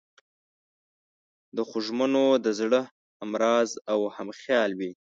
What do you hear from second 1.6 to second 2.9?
خوږمنو د زړه